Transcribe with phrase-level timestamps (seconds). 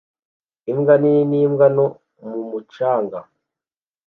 [0.71, 1.85] Imbwa nini n'imbwa nto
[2.27, 3.19] mu mucanga